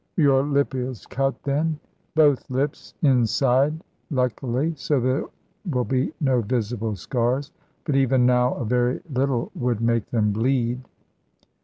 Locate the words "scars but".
6.95-7.95